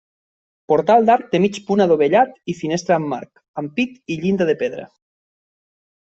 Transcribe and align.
Portal 0.71 1.03
d'arc 1.09 1.25
de 1.33 1.41
mig 1.43 1.57
punt 1.67 1.83
adovellat 1.83 2.31
i 2.53 2.55
finestra 2.61 2.95
amb 2.97 3.09
marc, 3.11 3.41
ampit 3.63 3.99
i 4.15 4.17
llinda 4.23 4.49
de 4.51 4.57
pedra. 4.63 4.87